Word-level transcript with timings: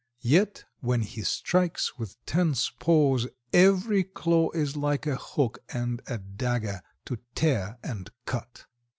Yet 0.23 0.65
when 0.79 1.03
he 1.03 1.21
strikes 1.21 1.99
with 1.99 2.17
tense 2.25 2.71
paws 2.71 3.27
every 3.53 4.03
claw 4.03 4.49
is 4.49 4.75
like 4.75 5.05
a 5.05 5.15
hook 5.15 5.59
and 5.69 6.01
a 6.07 6.17
dagger 6.17 6.81
to 7.05 7.19
tear 7.35 7.77
and 7.83 8.09
cut. 8.25 8.65